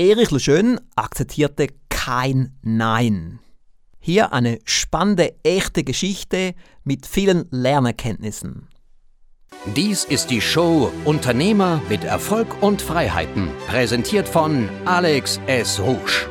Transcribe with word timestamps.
Erich 0.00 0.30
Lejeune 0.30 0.80
akzeptierte 0.96 1.66
kein 1.90 2.56
Nein. 2.62 3.38
Hier 3.98 4.32
eine 4.32 4.58
spannende, 4.64 5.34
echte 5.42 5.84
Geschichte 5.84 6.54
mit 6.84 7.04
vielen 7.04 7.44
Lernerkenntnissen. 7.50 8.68
Dies 9.76 10.04
ist 10.04 10.30
die 10.30 10.40
Show 10.40 10.90
Unternehmer 11.04 11.82
mit 11.90 12.04
Erfolg 12.04 12.62
und 12.62 12.80
Freiheiten, 12.80 13.50
präsentiert 13.68 14.26
von 14.26 14.70
Alex 14.86 15.38
S. 15.46 15.78
Rouge. 15.78 16.30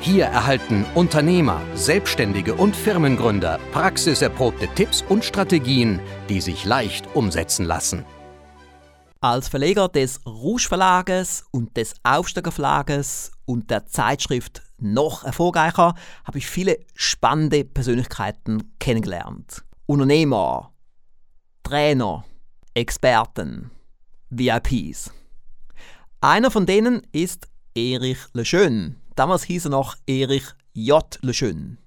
Hier 0.00 0.24
erhalten 0.24 0.84
Unternehmer, 0.96 1.62
Selbstständige 1.76 2.56
und 2.56 2.74
Firmengründer 2.74 3.60
praxiserprobte 3.70 4.66
Tipps 4.74 5.04
und 5.08 5.24
Strategien, 5.24 6.00
die 6.28 6.40
sich 6.40 6.64
leicht 6.64 7.06
umsetzen 7.14 7.64
lassen. 7.64 8.04
Als 9.20 9.48
Verleger 9.48 9.88
des 9.88 10.24
Rouge 10.24 10.68
Verlages 10.68 11.44
und 11.50 11.76
des 11.76 11.92
Aufsteiger 12.04 12.52
Verlages 12.52 13.32
und 13.46 13.68
der 13.68 13.84
Zeitschrift 13.84 14.62
noch 14.78 15.24
erfolgreicher 15.24 15.96
habe 16.22 16.38
ich 16.38 16.46
viele 16.46 16.78
spannende 16.94 17.64
Persönlichkeiten 17.64 18.76
kennengelernt. 18.78 19.64
Unternehmer, 19.86 20.72
Trainer, 21.64 22.24
Experten, 22.74 23.72
VIPs. 24.30 25.10
Einer 26.20 26.52
von 26.52 26.64
denen 26.64 27.02
ist 27.10 27.48
Erich 27.74 28.18
Lejeune. 28.34 28.94
Damals 29.16 29.42
hieß 29.42 29.64
er 29.64 29.70
noch 29.70 29.96
Erich 30.06 30.44
J. 30.74 31.18
Lejeune. 31.22 31.78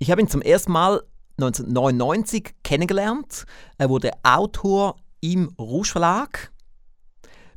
Ich 0.00 0.10
habe 0.10 0.20
ihn 0.20 0.28
zum 0.28 0.42
ersten 0.42 0.72
Mal 0.72 1.00
1999 1.36 2.56
kennengelernt. 2.64 3.46
Er 3.76 3.88
wurde 3.88 4.10
Autor 4.24 4.96
im 5.20 5.48
Rouge 5.58 5.88
Verlag 5.88 6.52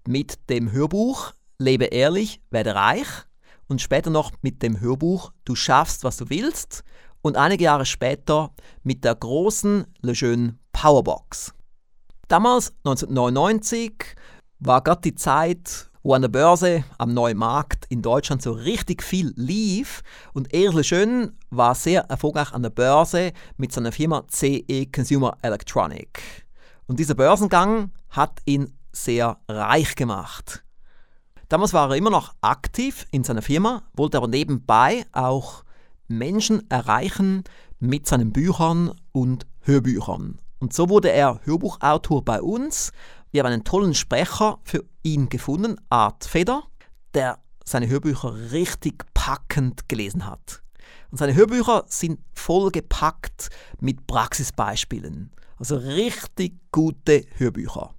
mit 0.08 0.50
dem 0.50 0.72
Hörbuch 0.72 1.34
Lebe 1.62 1.86
ehrlich, 1.86 2.42
werde 2.50 2.74
reich 2.74 3.08
und 3.68 3.82
später 3.82 4.10
noch 4.10 4.32
mit 4.42 4.64
dem 4.64 4.80
Hörbuch 4.80 5.32
Du 5.46 5.56
schaffst, 5.56 6.04
was 6.04 6.18
du 6.18 6.30
willst 6.30 6.84
und 7.22 7.38
einige 7.38 7.66
Jahre 7.66 7.86
später 7.86 8.52
mit 8.84 9.04
der 9.04 9.16
großen 9.16 9.86
Lejeune 10.02 10.58
Powerbox. 10.72 11.54
Damals, 12.28 12.74
1999, 12.84 14.16
war 14.60 14.82
gerade 14.82 15.02
die 15.02 15.16
Zeit, 15.16 15.90
wo 16.04 16.14
an 16.14 16.24
der 16.24 16.30
Börse 16.30 16.84
am 16.98 17.14
neuen 17.14 17.38
Markt 17.38 17.86
in 17.90 18.02
Deutschland 18.02 18.42
so 18.42 18.52
richtig 18.52 19.04
viel 19.04 19.34
lief 19.36 20.02
und 20.34 20.52
Erich 20.54 20.74
Lejeune 20.74 21.34
war 21.52 21.76
sehr 21.76 22.02
erfolgreich 22.04 22.54
an 22.54 22.64
der 22.64 22.72
Börse 22.72 23.34
mit 23.58 23.72
seiner 23.72 23.92
Firma 23.92 24.26
CE 24.28 24.88
Consumer 24.92 25.38
Electronic. 25.42 26.41
Und 26.92 27.00
dieser 27.00 27.16
Börsengang 27.16 27.94
hat 28.10 28.42
ihn 28.44 28.78
sehr 28.92 29.38
reich 29.48 29.96
gemacht. 29.96 30.66
Damals 31.48 31.72
war 31.72 31.90
er 31.90 31.96
immer 31.96 32.10
noch 32.10 32.34
aktiv 32.42 33.08
in 33.12 33.24
seiner 33.24 33.42
Firma, 33.42 33.84
wollte 33.94 34.18
aber 34.18 34.28
nebenbei 34.28 35.06
auch 35.14 35.64
Menschen 36.10 36.70
erreichen 36.70 37.46
mit 37.80 38.08
seinen 38.08 38.34
Büchern 38.34 38.92
und 39.14 39.48
Hörbüchern. 39.62 40.40
Und 40.60 40.74
so 40.74 40.90
wurde 40.90 41.14
er 41.14 41.40
Hörbuchautor 41.46 42.26
bei 42.26 42.42
uns. 42.42 42.92
Wir 43.32 43.42
haben 43.44 43.54
einen 43.54 43.64
tollen 43.64 43.94
Sprecher 43.94 44.60
für 44.66 44.84
ihn 45.02 45.30
gefunden, 45.30 45.78
Art 45.90 46.26
Feder, 46.26 46.64
der 47.14 47.40
seine 47.64 47.88
Hörbücher 47.88 48.52
richtig 48.52 49.06
packend 49.14 49.88
gelesen 49.88 50.26
hat. 50.26 50.62
Und 51.10 51.20
seine 51.20 51.36
Hörbücher 51.36 51.86
sind 51.88 52.20
vollgepackt 52.34 53.50
mit 53.80 54.08
Praxisbeispielen. 54.08 55.32
Also 55.62 55.76
richtig 55.76 56.60
gute 56.72 57.24
Hörbücher. 57.38 57.94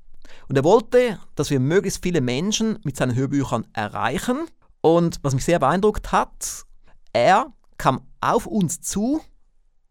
Und 0.49 0.57
er 0.57 0.65
wollte, 0.65 1.21
dass 1.37 1.51
wir 1.51 1.61
möglichst 1.61 2.03
viele 2.03 2.21
Menschen 2.21 2.81
mit 2.83 2.97
seinen 2.97 3.15
Hörbüchern 3.15 3.69
erreichen. 3.73 4.49
Und 4.81 5.21
was 5.23 5.33
mich 5.33 5.45
sehr 5.45 5.61
beeindruckt 5.61 6.11
hat, 6.11 6.65
er 7.13 7.53
kam 7.79 8.01
auf 8.21 8.49
uns 8.49 8.81
zu 8.81 9.21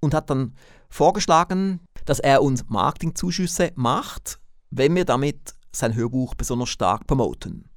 und 0.02 0.14
hat 0.14 0.30
dann 0.30 0.53
vorgeschlagen, 0.89 1.80
dass 2.03 2.19
er 2.19 2.43
uns 2.43 2.65
Marketingzuschüsse 2.67 3.71
macht, 3.76 4.42
wenn 4.70 4.93
wir 4.93 5.05
damit 5.05 5.55
sein 5.71 5.95
Hörbuch 5.95 6.36
besonders 6.36 6.67
stark 6.67 7.08
promoten. 7.08 7.70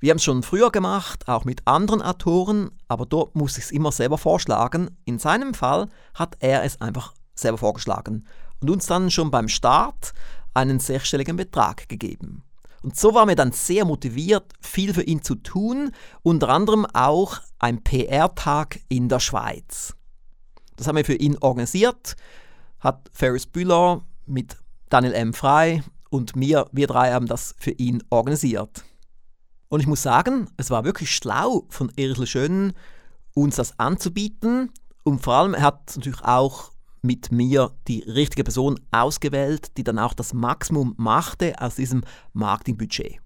Wir 0.00 0.10
haben 0.10 0.16
es 0.16 0.24
schon 0.24 0.42
früher 0.42 0.72
gemacht, 0.72 1.28
auch 1.28 1.44
mit 1.44 1.64
anderen 1.64 2.02
Autoren, 2.02 2.72
aber 2.88 3.06
dort 3.06 3.36
muss 3.36 3.56
ich 3.56 3.66
es 3.66 3.70
immer 3.70 3.92
selber 3.92 4.18
vorschlagen. 4.18 4.98
In 5.04 5.20
seinem 5.20 5.54
Fall 5.54 5.88
hat 6.14 6.34
er 6.40 6.64
es 6.64 6.80
einfach 6.80 7.14
selber 7.36 7.58
vorgeschlagen 7.58 8.26
und 8.60 8.70
uns 8.70 8.86
dann 8.86 9.10
schon 9.10 9.30
beim 9.30 9.48
Start 9.48 10.12
einen 10.54 10.80
sechsstelligen 10.80 11.36
Betrag 11.36 11.88
gegeben. 11.88 12.42
Und 12.82 12.96
so 12.96 13.14
war 13.14 13.26
mir 13.26 13.34
dann 13.34 13.52
sehr 13.52 13.84
motiviert, 13.84 14.52
viel 14.60 14.94
für 14.94 15.02
ihn 15.02 15.22
zu 15.22 15.34
tun, 15.34 15.92
unter 16.22 16.48
anderem 16.48 16.86
auch 16.86 17.40
ein 17.58 17.82
PR-Tag 17.82 18.80
in 18.88 19.08
der 19.08 19.20
Schweiz. 19.20 19.94
Das 20.76 20.86
haben 20.86 20.96
wir 20.96 21.04
für 21.04 21.14
ihn 21.14 21.36
organisiert, 21.38 22.14
hat 22.78 23.10
Ferris 23.12 23.46
Bühler 23.46 24.04
mit 24.26 24.56
Daniel 24.88 25.14
M. 25.14 25.34
Frey 25.34 25.82
und 26.10 26.36
mir, 26.36 26.66
wir 26.72 26.86
drei 26.86 27.12
haben 27.12 27.26
das 27.26 27.54
für 27.58 27.72
ihn 27.72 28.02
organisiert. 28.10 28.84
Und 29.68 29.80
ich 29.80 29.86
muss 29.86 30.02
sagen, 30.02 30.48
es 30.56 30.70
war 30.70 30.84
wirklich 30.84 31.14
schlau 31.14 31.66
von 31.68 31.92
Erich 31.96 32.16
Lejeune, 32.16 32.74
uns 33.34 33.56
das 33.56 33.78
anzubieten. 33.78 34.72
Und 35.02 35.22
vor 35.22 35.34
allem, 35.34 35.54
er 35.54 35.62
hat 35.62 35.96
natürlich 35.96 36.22
auch 36.22 36.70
mit 37.02 37.32
mir 37.32 37.72
die 37.86 38.00
richtige 38.00 38.44
Person 38.44 38.78
ausgewählt, 38.90 39.76
die 39.76 39.84
dann 39.84 39.98
auch 39.98 40.14
das 40.14 40.34
Maximum 40.34 40.94
machte 40.96 41.54
aus 41.58 41.76
diesem 41.76 42.02
Marketingbudget. 42.32 43.20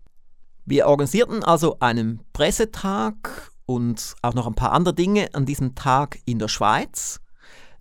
Wir 0.64 0.86
organisierten 0.86 1.42
also 1.42 1.78
einen 1.80 2.22
Pressetag 2.32 3.52
und 3.66 4.14
auch 4.22 4.34
noch 4.34 4.46
ein 4.46 4.54
paar 4.54 4.72
andere 4.72 4.94
Dinge 4.94 5.28
an 5.32 5.46
diesem 5.46 5.74
Tag 5.74 6.18
in 6.24 6.38
der 6.38 6.48
Schweiz. 6.48 7.20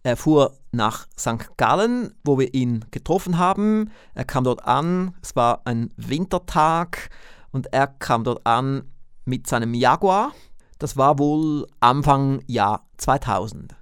Er 0.03 0.18
fuhr 0.18 0.57
nach 0.72 1.07
St. 1.18 1.57
Gallen, 1.57 2.16
wo 2.24 2.40
wir 2.40 2.53
ihn 2.56 2.85
getroffen 2.90 3.38
haben. 3.38 3.91
Er 4.16 4.25
kam 4.25 4.44
dort 4.44 4.66
an, 4.66 5.16
es 5.22 5.35
war 5.35 5.62
ein 5.66 5.94
Wintertag 5.96 7.09
und 7.51 7.72
er 7.72 7.88
kam 7.88 8.24
dort 8.24 8.46
an 8.47 8.84
mit 9.25 9.46
seinem 9.46 9.75
Jaguar. 9.75 10.31
Das 10.80 10.97
war 10.97 11.19
wohl 11.19 11.68
Anfang 11.80 12.41
Jahr 12.47 12.88
2000. 12.97 13.75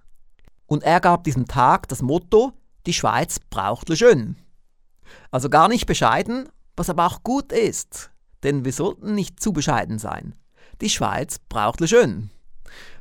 Und 0.69 0.83
er 0.83 0.99
gab 0.99 1.23
diesem 1.23 1.47
Tag 1.47 1.87
das 1.87 2.03
Motto, 2.03 2.53
die 2.85 2.93
Schweiz 2.93 3.39
braucht 3.49 3.89
Le 3.89 4.35
Also 5.31 5.49
gar 5.49 5.67
nicht 5.67 5.87
bescheiden, 5.87 6.47
was 6.75 6.91
aber 6.91 7.07
auch 7.07 7.23
gut 7.23 7.51
ist, 7.51 8.11
denn 8.43 8.63
wir 8.63 8.71
sollten 8.71 9.15
nicht 9.15 9.39
zu 9.41 9.51
bescheiden 9.51 9.97
sein. 9.97 10.35
Die 10.79 10.89
Schweiz 10.91 11.39
braucht 11.39 11.81
Le 11.81 12.29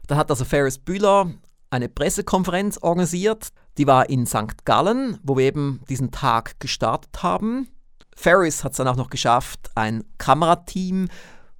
Da 0.07 0.17
hat 0.17 0.31
also 0.31 0.47
Ferris 0.47 0.79
Bühler 0.79 1.31
eine 1.69 1.91
Pressekonferenz 1.91 2.79
organisiert, 2.81 3.49
die 3.77 3.87
war 3.87 4.09
in 4.09 4.25
St. 4.25 4.65
Gallen, 4.65 5.19
wo 5.23 5.37
wir 5.37 5.45
eben 5.45 5.83
diesen 5.91 6.11
Tag 6.11 6.59
gestartet 6.61 7.23
haben. 7.23 7.69
Ferris 8.17 8.65
hat 8.65 8.73
es 8.73 8.79
dann 8.79 8.89
auch 8.89 8.97
noch 8.97 9.11
geschafft, 9.11 9.71
ein 9.75 10.05
Kamerateam 10.17 11.09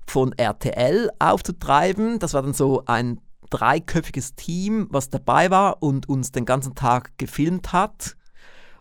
von 0.07 0.33
RTL 0.33 1.11
aufzutreiben. 1.19 2.19
Das 2.19 2.33
war 2.33 2.41
dann 2.41 2.55
so 2.55 2.83
ein 2.87 3.21
dreiköpfiges 3.51 4.35
Team, 4.35 4.89
was 4.91 5.11
dabei 5.11 5.51
war 5.51 5.83
und 5.83 6.09
uns 6.09 6.33
den 6.33 6.45
ganzen 6.45 6.75
Tag 6.75 7.17
gefilmt 7.19 7.73
hat. 7.73 8.17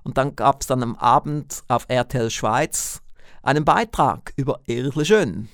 Und 0.04 0.18
dann 0.18 0.36
gab 0.36 0.62
es 0.62 0.68
dann 0.68 0.84
am 0.84 0.96
Abend 0.96 1.64
auf 1.68 1.86
RTL 1.90 2.30
Schweiz 2.30 3.02
einen 3.44 3.66
Beitrag 3.66 4.34
über 4.36 4.62
Erich 4.66 4.96
Lejeune. 4.96 5.48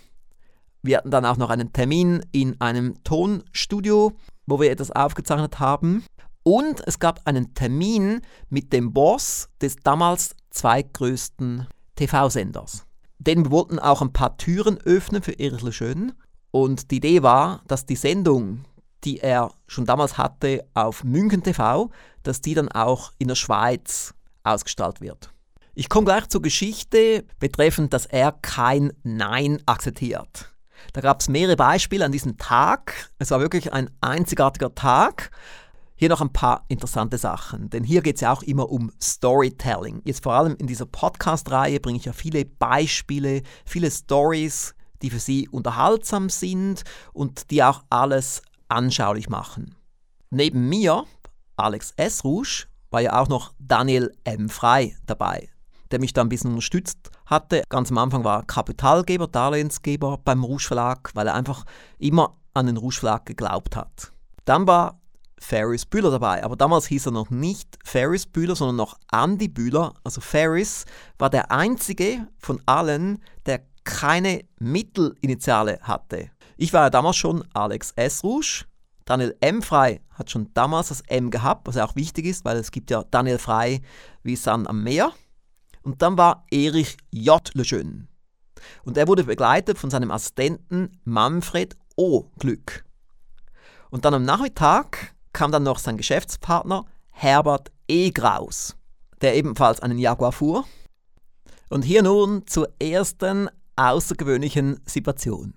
Wir 0.82 0.98
hatten 0.98 1.12
dann 1.12 1.26
auch 1.26 1.38
noch 1.38 1.50
einen 1.50 1.72
Termin 1.72 2.26
in 2.32 2.60
einem 2.60 3.02
Tonstudio, 3.04 4.12
wo 4.46 4.60
wir 4.60 4.70
etwas 4.70 4.92
aufgezeichnet 4.92 5.60
haben. 5.60 6.04
Und 6.44 6.86
es 6.86 7.00
gab 7.00 7.22
einen 7.26 7.54
Termin 7.54 8.22
mit 8.50 8.74
dem 8.74 8.92
Boss 8.92 9.50
des 9.62 9.78
damals 9.78 10.36
zweitgrößten 10.50 11.68
TV-Senders. 11.96 12.86
Denn 13.18 13.46
wir 13.46 13.52
wollten 13.52 13.80
auch 13.80 14.02
ein 14.02 14.12
paar 14.12 14.38
Türen 14.38 14.78
öffnen 14.80 15.24
für 15.24 15.40
Erich 15.40 15.62
Lejeune. 15.62 16.14
Und 16.52 16.92
die 16.92 16.98
Idee 16.98 17.24
war, 17.24 17.62
dass 17.68 17.86
die 17.86 17.96
Sendung, 17.96 18.66
die 19.04 19.20
er 19.20 19.52
schon 19.68 19.86
damals 19.86 20.18
hatte 20.18 20.66
auf 20.74 21.04
München 21.04 21.44
TV, 21.44 21.92
dass 22.24 22.42
die 22.42 22.54
dann 22.54 22.70
auch 22.70 23.12
in 23.18 23.28
der 23.28 23.36
Schweiz 23.36 24.14
ausgestrahlt 24.44 25.02
wird. 25.02 25.32
Ich 25.76 25.90
komme 25.90 26.06
gleich 26.06 26.28
zur 26.28 26.42
Geschichte 26.42 27.26
betreffend, 27.40 27.94
dass 27.94 28.06
er 28.06 28.32
kein 28.32 28.94
Nein 29.04 29.62
akzeptiert. 29.66 30.54
Da 30.92 31.02
gab 31.02 31.22
es 31.22 31.30
mehrere 31.30 31.56
Beispiele 31.56 32.06
an 32.06 32.12
diesem 32.12 32.38
Tag. 32.38 33.10
Es 33.18 33.32
war 33.32 33.40
wirklich 33.40 33.74
ein 33.74 33.90
einzigartiger 34.02 34.76
Tag. 34.76 35.32
Hier 35.96 36.10
noch 36.10 36.22
ein 36.22 36.34
paar 36.34 36.66
interessante 36.68 37.18
Sachen, 37.18 37.70
denn 37.70 37.84
hier 37.84 38.02
geht 38.02 38.16
es 38.16 38.22
ja 38.22 38.34
auch 38.34 38.44
immer 38.44 38.70
um 38.70 38.92
Storytelling. 39.02 40.02
Jetzt 40.04 40.24
vor 40.24 40.34
allem 40.34 40.56
in 40.58 40.68
dieser 40.68 40.86
Podcast-Reihe 40.86 41.80
bringe 41.80 41.98
ich 41.98 42.06
ja 42.06 42.14
viele 42.14 42.46
Beispiele, 42.46 43.42
viele 43.66 43.90
Stories, 43.90 44.76
die 45.02 45.10
für 45.10 45.20
Sie 45.20 45.48
unterhaltsam 45.48 46.30
sind 46.30 46.84
und 47.14 47.52
die 47.52 47.64
auch 47.64 47.84
alles 47.90 48.42
anschaulich 48.74 49.30
machen. 49.30 49.76
Neben 50.30 50.68
mir, 50.68 51.06
Alex 51.56 51.94
S. 51.96 52.24
Rouge, 52.24 52.66
war 52.90 53.02
ja 53.02 53.20
auch 53.20 53.28
noch 53.28 53.54
Daniel 53.60 54.12
M. 54.24 54.50
Frei 54.50 54.96
dabei. 55.06 55.50
der 55.92 56.00
mich 56.00 56.14
da 56.14 56.22
ein 56.22 56.30
bisschen 56.30 56.50
unterstützt 56.50 57.12
hatte. 57.28 57.62
Ganz 57.70 57.92
am 57.92 58.00
Anfang 58.00 58.24
war 58.24 58.40
er 58.40 58.46
Kapitalgeber, 58.46 59.28
Darlehensgeber 59.28 60.18
beim 60.18 60.44
Rouge 60.44 60.64
Verlag, 60.64 61.12
weil 61.14 61.28
er 61.28 61.36
einfach 61.36 61.66
immer 62.00 62.36
an 62.56 62.66
den 62.66 62.78
Rouge 62.78 62.96
Verlag 62.96 63.28
geglaubt 63.28 63.76
hat. 63.76 64.12
Dann 64.46 64.66
war 64.66 65.00
Ferris 65.38 65.86
Bühler 65.86 66.10
dabei, 66.10 66.44
aber 66.44 66.56
damals 66.56 66.88
hieß 66.88 67.08
er 67.08 67.12
noch 67.12 67.30
nicht 67.30 67.78
Ferris 67.84 68.26
Bühler, 68.26 68.56
sondern 68.56 68.78
noch 68.78 68.98
Andy 69.12 69.48
Bühler. 69.48 69.94
Also 70.04 70.20
Ferris 70.20 70.86
war 71.20 71.30
der 71.30 71.52
einzige 71.52 72.28
von 72.40 72.60
allen, 72.66 73.22
der 73.46 73.62
keine 73.84 74.46
Mittelinitiale 74.60 75.80
hatte. 75.82 76.32
Ich 76.58 76.74
war 76.74 76.84
ja 76.84 76.90
damals 76.90 77.16
schon 77.16 77.44
Alex 77.54 77.92
S. 77.96 78.24
Rouge. 78.24 78.66
Daniel 79.06 79.36
M. 79.42 79.62
Frei 79.62 80.02
hat 80.12 80.30
schon 80.30 80.54
damals 80.54 80.88
das 80.88 81.02
M 81.08 81.30
gehabt, 81.30 81.68
was 81.68 81.78
auch 81.78 81.96
wichtig 81.96 82.26
ist, 82.26 82.46
weil 82.46 82.58
es 82.58 82.72
gibt 82.72 82.90
ja 82.90 83.04
Daniel 83.04 83.38
Frei 83.38 83.82
wie 84.24 84.36
Sand 84.36 84.68
am 84.68 84.84
Meer. 84.84 85.12
Und 85.82 86.02
dann 86.02 86.18
war 86.18 86.46
Erich 86.52 86.98
J. 87.12 87.54
Lejeune. 87.54 88.08
Und 88.86 88.98
er 88.98 89.08
wurde 89.08 89.26
begleitet 89.26 89.78
von 89.78 89.90
seinem 89.90 90.12
Assistenten 90.12 91.02
Manfred 91.04 91.76
O. 91.98 92.30
Glück. 92.40 92.86
Und 93.90 94.06
dann 94.06 94.14
am 94.14 94.24
Nachmittag 94.24 95.14
kam 95.34 95.52
dann 95.52 95.64
noch 95.64 95.80
sein 95.80 95.98
Geschäftspartner 95.98 96.86
Herbert 97.10 97.72
E. 97.88 98.12
Graus, 98.12 98.78
der 99.22 99.36
ebenfalls 99.36 99.82
einen 99.82 100.00
Jaguar 100.00 100.32
fuhr. 100.32 100.66
Und 101.70 101.84
hier 101.84 102.04
nun 102.04 102.48
zur 102.48 102.70
ersten 102.80 103.50
außergewöhnlichen 103.76 104.80
Situation. 104.86 105.54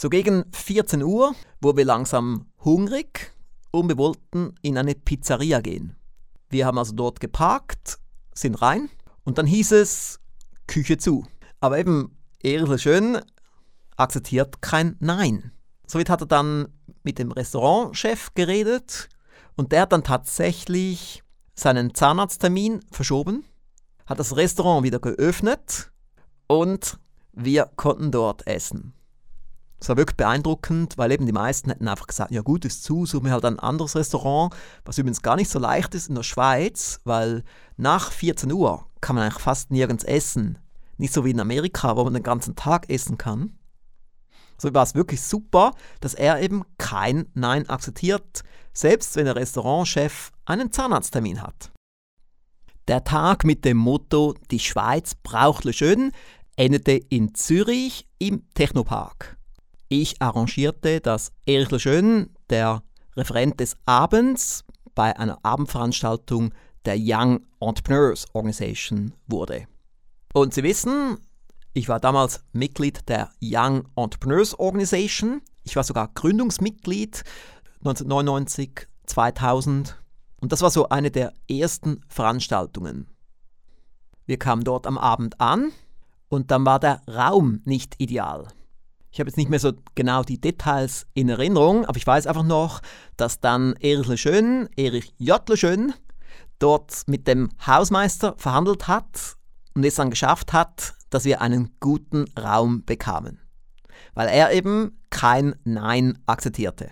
So 0.00 0.08
gegen 0.10 0.44
14 0.52 1.02
Uhr 1.02 1.34
wurden 1.60 1.78
wir 1.78 1.84
langsam 1.84 2.46
hungrig 2.64 3.32
und 3.72 3.88
wir 3.88 3.98
wollten 3.98 4.54
in 4.62 4.78
eine 4.78 4.94
Pizzeria 4.94 5.60
gehen. 5.60 5.96
Wir 6.50 6.66
haben 6.66 6.78
also 6.78 6.94
dort 6.94 7.18
geparkt, 7.18 7.98
sind 8.32 8.62
rein 8.62 8.90
und 9.24 9.38
dann 9.38 9.46
hieß 9.46 9.72
es 9.72 10.20
Küche 10.68 10.98
zu. 10.98 11.26
Aber 11.58 11.80
eben 11.80 12.16
Erle 12.40 12.78
Schön 12.78 13.18
akzeptiert 13.96 14.62
kein 14.62 14.94
Nein. 15.00 15.50
Somit 15.88 16.10
hat 16.10 16.20
er 16.20 16.28
dann 16.28 16.68
mit 17.02 17.18
dem 17.18 17.32
Restaurantchef 17.32 18.34
geredet 18.34 19.08
und 19.56 19.72
der 19.72 19.80
hat 19.80 19.90
dann 19.90 20.04
tatsächlich 20.04 21.24
seinen 21.56 21.92
Zahnarzttermin 21.92 22.82
verschoben, 22.92 23.44
hat 24.06 24.20
das 24.20 24.36
Restaurant 24.36 24.84
wieder 24.84 25.00
geöffnet 25.00 25.90
und 26.46 27.00
wir 27.32 27.68
konnten 27.74 28.12
dort 28.12 28.46
essen. 28.46 28.94
Es 29.80 29.88
war 29.88 29.96
wirklich 29.96 30.16
beeindruckend, 30.16 30.98
weil 30.98 31.12
eben 31.12 31.26
die 31.26 31.32
meisten 31.32 31.70
hätten 31.70 31.86
einfach 31.86 32.06
gesagt, 32.06 32.32
ja 32.32 32.42
gut, 32.42 32.64
ist 32.64 32.82
zu, 32.82 33.06
suchen 33.06 33.26
wir 33.26 33.32
halt 33.32 33.44
ein 33.44 33.60
anderes 33.60 33.94
Restaurant, 33.94 34.52
was 34.84 34.98
übrigens 34.98 35.22
gar 35.22 35.36
nicht 35.36 35.50
so 35.50 35.58
leicht 35.58 35.94
ist 35.94 36.08
in 36.08 36.16
der 36.16 36.24
Schweiz, 36.24 37.00
weil 37.04 37.44
nach 37.76 38.10
14 38.10 38.52
Uhr 38.52 38.86
kann 39.00 39.14
man 39.14 39.24
eigentlich 39.24 39.42
fast 39.42 39.70
nirgends 39.70 40.04
essen. 40.04 40.58
Nicht 40.96 41.12
so 41.12 41.24
wie 41.24 41.30
in 41.30 41.40
Amerika, 41.40 41.96
wo 41.96 42.04
man 42.04 42.14
den 42.14 42.24
ganzen 42.24 42.56
Tag 42.56 42.90
essen 42.90 43.18
kann. 43.18 43.56
So 44.60 44.74
war 44.74 44.82
es 44.82 44.96
wirklich 44.96 45.22
super, 45.22 45.72
dass 46.00 46.14
er 46.14 46.40
eben 46.40 46.64
kein 46.78 47.26
Nein 47.34 47.68
akzeptiert, 47.68 48.42
selbst 48.72 49.14
wenn 49.14 49.26
der 49.26 49.36
Restaurantchef 49.36 50.32
einen 50.44 50.72
Zahnarzttermin 50.72 51.40
hat. 51.40 51.70
Der 52.88 53.04
Tag 53.04 53.44
mit 53.44 53.64
dem 53.64 53.76
Motto 53.76 54.34
Die 54.50 54.58
Schweiz 54.58 55.14
braucht 55.14 55.64
Le 55.64 55.72
Schön 55.72 56.10
endete 56.56 56.92
in 56.92 57.34
Zürich 57.34 58.08
im 58.18 58.42
Technopark. 58.54 59.37
Ich 59.88 60.20
arrangierte, 60.20 61.00
dass 61.00 61.32
Erich 61.46 61.70
Lejeune, 61.70 62.28
der 62.50 62.82
Referent 63.16 63.58
des 63.58 63.76
Abends, 63.86 64.64
bei 64.94 65.16
einer 65.16 65.38
Abendveranstaltung 65.44 66.52
der 66.84 66.96
Young 66.98 67.46
Entrepreneurs 67.60 68.26
Organization 68.34 69.14
wurde. 69.26 69.66
Und 70.34 70.52
Sie 70.52 70.62
wissen, 70.62 71.18
ich 71.72 71.88
war 71.88 72.00
damals 72.00 72.42
Mitglied 72.52 73.08
der 73.08 73.30
Young 73.40 73.88
Entrepreneurs 73.96 74.58
Organization. 74.58 75.40
Ich 75.64 75.76
war 75.76 75.84
sogar 75.84 76.08
Gründungsmitglied 76.14 77.24
1999, 77.78 78.88
2000. 79.06 79.96
Und 80.40 80.52
das 80.52 80.60
war 80.60 80.70
so 80.70 80.88
eine 80.88 81.10
der 81.10 81.32
ersten 81.48 82.02
Veranstaltungen. 82.08 83.06
Wir 84.26 84.38
kamen 84.38 84.64
dort 84.64 84.86
am 84.86 84.98
Abend 84.98 85.40
an 85.40 85.72
und 86.28 86.50
dann 86.50 86.66
war 86.66 86.78
der 86.78 87.00
Raum 87.08 87.62
nicht 87.64 87.94
ideal. 87.98 88.48
Ich 89.10 89.20
habe 89.20 89.28
jetzt 89.28 89.36
nicht 89.36 89.50
mehr 89.50 89.58
so 89.58 89.72
genau 89.94 90.22
die 90.22 90.40
Details 90.40 91.06
in 91.14 91.28
Erinnerung, 91.28 91.86
aber 91.86 91.96
ich 91.96 92.06
weiß 92.06 92.26
einfach 92.26 92.42
noch, 92.42 92.80
dass 93.16 93.40
dann 93.40 93.74
Erich 93.80 94.06
Lejeune, 94.06 94.68
Erich 94.76 95.14
J. 95.18 95.48
Lejeune, 95.48 95.94
dort 96.58 97.02
mit 97.06 97.26
dem 97.26 97.48
Hausmeister 97.66 98.34
verhandelt 98.36 98.86
hat 98.86 99.36
und 99.74 99.84
es 99.84 99.94
dann 99.94 100.10
geschafft 100.10 100.52
hat, 100.52 100.94
dass 101.10 101.24
wir 101.24 101.40
einen 101.40 101.74
guten 101.80 102.26
Raum 102.38 102.84
bekamen. 102.84 103.40
Weil 104.14 104.28
er 104.28 104.52
eben 104.52 104.98
kein 105.10 105.54
Nein 105.64 106.18
akzeptierte. 106.26 106.90